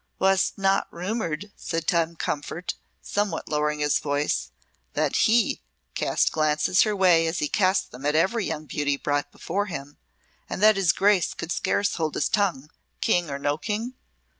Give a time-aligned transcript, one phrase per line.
[0.17, 4.49] "Was't not rumoured," said Tom Comfort, somewhat lowering his voice,
[4.93, 5.61] "that He
[5.93, 9.99] cast glances her way as he casts them on every young beauty brought before him,
[10.49, 13.93] and that his Grace could scarce hold his tongue King or no King?"